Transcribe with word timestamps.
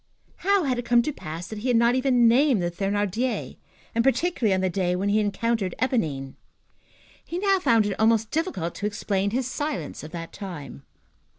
How 0.37 0.63
had 0.63 0.79
it 0.79 0.85
come 0.85 1.03
to 1.03 1.13
pass 1.13 1.45
that 1.45 1.59
he 1.59 1.67
had 1.67 1.77
not 1.77 1.93
even 1.93 2.27
named 2.27 2.59
the 2.63 2.71
Thénardiers, 2.71 3.57
and, 3.93 4.03
particularly, 4.03 4.51
on 4.51 4.61
the 4.61 4.67
day 4.67 4.95
when 4.95 5.09
he 5.09 5.17
had 5.17 5.27
encountered 5.27 5.75
Éponine? 5.79 6.33
He 7.23 7.37
now 7.37 7.59
found 7.59 7.85
it 7.85 7.99
almost 7.99 8.31
difficult 8.31 8.73
to 8.73 8.87
explain 8.87 9.29
his 9.29 9.45
silence 9.45 10.03
of 10.03 10.09
that 10.09 10.33
time. 10.33 10.81